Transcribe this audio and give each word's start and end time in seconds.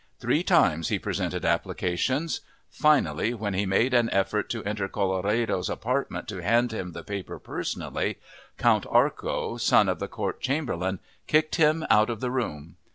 Three 0.19 0.41
times 0.41 0.87
he 0.87 0.97
presented 0.97 1.45
applications. 1.45 2.41
Finally, 2.71 3.35
when 3.35 3.53
he 3.53 3.67
made 3.67 3.93
an 3.93 4.09
effort 4.09 4.49
to 4.49 4.63
enter 4.63 4.87
Colloredo's 4.87 5.69
apartment 5.69 6.27
to 6.29 6.41
hand 6.41 6.71
him 6.71 6.93
the 6.93 7.03
paper 7.03 7.37
personally, 7.37 8.17
Count 8.57 8.87
Arco, 8.89 9.57
son 9.57 9.87
of 9.87 9.99
the 9.99 10.07
court 10.07 10.41
chamberlain, 10.41 10.99
kicked 11.27 11.57
him 11.57 11.85
out 11.91 12.09
of 12.09 12.19
the 12.19 12.31
room. 12.31 12.77